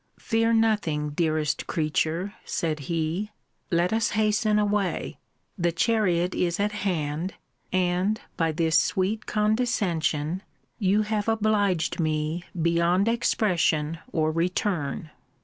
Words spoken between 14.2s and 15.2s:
return.